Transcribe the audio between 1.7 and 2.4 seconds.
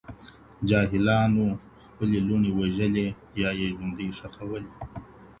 خپلي